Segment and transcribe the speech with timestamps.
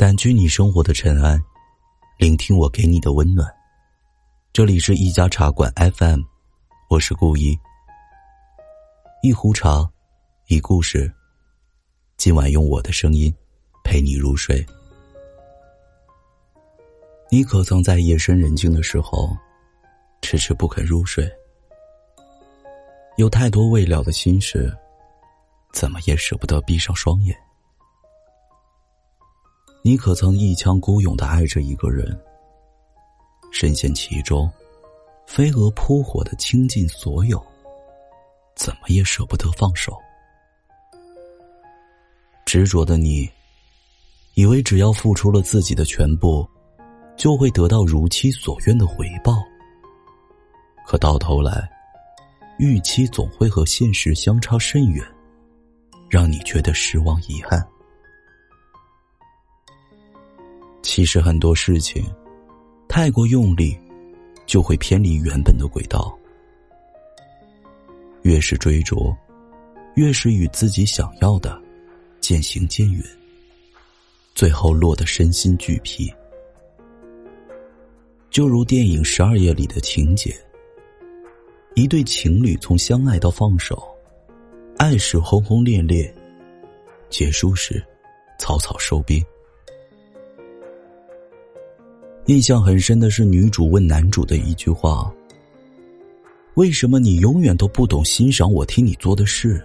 [0.00, 1.38] 掸去你生活的尘埃，
[2.16, 3.46] 聆听我给你的温暖。
[4.50, 6.22] 这里是一家茶馆 FM，
[6.88, 7.54] 我是顾一。
[9.22, 9.86] 一壶茶，
[10.46, 11.12] 一故事。
[12.16, 13.30] 今晚用我的声音
[13.84, 14.64] 陪你入睡。
[17.30, 19.36] 你可曾在夜深人静的时候，
[20.22, 21.30] 迟迟不肯入睡？
[23.18, 24.74] 有太多未了的心事，
[25.74, 27.36] 怎么也舍不得闭上双眼。
[29.82, 32.18] 你可曾一腔孤勇的爱着一个人，
[33.50, 34.50] 深陷其中，
[35.26, 37.42] 飞蛾扑火的倾尽所有，
[38.54, 39.96] 怎么也舍不得放手。
[42.44, 43.30] 执着的你，
[44.34, 46.46] 以为只要付出了自己的全部，
[47.16, 49.42] 就会得到如期所愿的回报。
[50.86, 51.70] 可到头来，
[52.58, 55.02] 预期总会和现实相差甚远，
[56.10, 57.66] 让你觉得失望遗憾。
[60.92, 62.04] 其实很多事情，
[62.88, 63.78] 太过用力，
[64.44, 66.18] 就会偏离原本的轨道。
[68.22, 69.14] 越是追逐，
[69.94, 71.56] 越是与自己想要的
[72.20, 73.00] 渐行渐远，
[74.34, 76.12] 最后落得身心俱疲。
[78.28, 80.36] 就如电影《十二夜》里的情节，
[81.76, 83.80] 一对情侣从相爱到放手，
[84.76, 86.12] 爱时轰轰烈烈，
[87.08, 87.80] 结束时
[88.40, 89.24] 草草收兵。
[92.30, 95.12] 印象很深的是女主问男主的一句话
[96.54, 99.60] ：“为什么你永远都不懂欣赏我替你做的事？”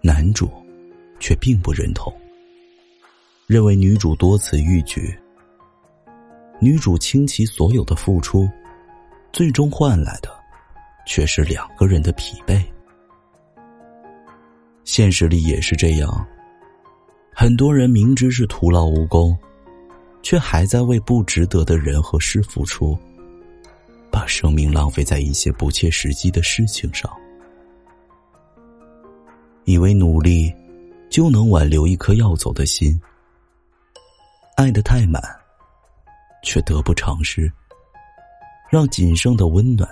[0.00, 0.48] 男主
[1.18, 2.14] 却并不认同，
[3.48, 5.12] 认为女主多此一举。
[6.60, 8.48] 女主倾其所有的付出，
[9.32, 10.30] 最终换来的
[11.08, 12.62] 却是两个人的疲惫。
[14.84, 16.24] 现实里也是这样，
[17.34, 19.36] 很多人明知是徒劳无功。
[20.22, 22.98] 却还在为不值得的人和事付出，
[24.10, 27.10] 把生命浪费在一些不切实际的事情上，
[29.64, 30.52] 以为努力
[31.08, 33.00] 就能挽留一颗要走的心，
[34.56, 35.22] 爱的太满，
[36.42, 37.50] 却得不偿失，
[38.68, 39.88] 让仅剩的温暖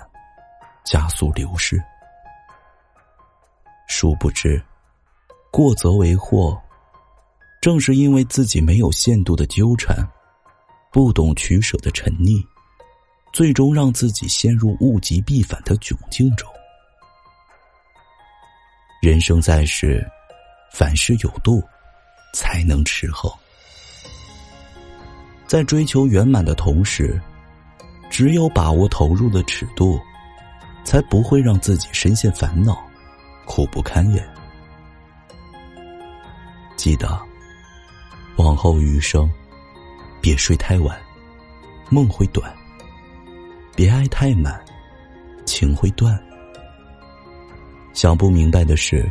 [0.83, 1.81] 加速流失。
[3.87, 4.61] 殊不知，
[5.49, 6.59] 过则为祸，
[7.61, 10.07] 正是因为自己没有限度的纠缠。
[10.97, 12.43] 不懂取舍的沉溺，
[13.31, 16.49] 最终让自己陷入物极必反的窘境中。
[18.99, 20.03] 人生在世，
[20.73, 21.61] 凡事有度，
[22.33, 23.31] 才能持衡。
[25.45, 27.21] 在追求圆满的同时，
[28.09, 29.99] 只有把握投入的尺度，
[30.83, 32.75] 才不会让自己深陷烦恼，
[33.45, 34.27] 苦不堪言。
[36.75, 37.07] 记得，
[38.37, 39.31] 往后余生。
[40.27, 40.99] 别睡太晚，
[41.89, 42.51] 梦会短；
[43.77, 44.61] 别爱太满，
[45.45, 46.21] 情会断。
[47.93, 49.09] 想不明白的事，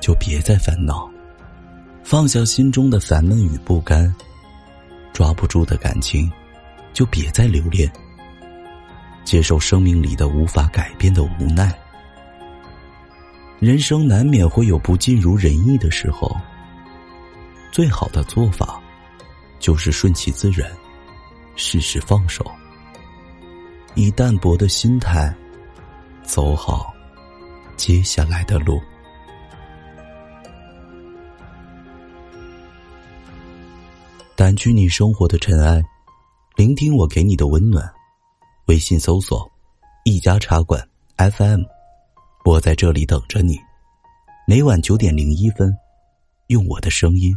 [0.00, 1.08] 就别再烦恼；
[2.02, 4.12] 放下心中的烦闷与不甘，
[5.12, 6.28] 抓不住的感情，
[6.92, 7.88] 就别再留恋。
[9.22, 11.72] 接受生命里的无法改变的无奈。
[13.60, 16.36] 人生难免会有不尽如人意的时候，
[17.70, 18.81] 最好的做法。
[19.62, 20.68] 就是顺其自然，
[21.54, 22.44] 适时放手，
[23.94, 25.32] 以淡泊的心态
[26.24, 26.92] 走好
[27.76, 28.82] 接下来的路。
[34.36, 35.80] 掸去你生活的尘埃，
[36.56, 37.88] 聆听我给你的温暖。
[38.66, 39.48] 微信搜索
[40.04, 40.84] “一家茶馆
[41.16, 41.62] FM”，
[42.44, 43.56] 我在这里等着你。
[44.44, 45.72] 每晚九点零一分，
[46.48, 47.32] 用我的声音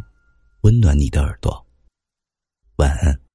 [0.62, 1.65] 温暖你的耳朵。
[2.76, 3.25] 晚安。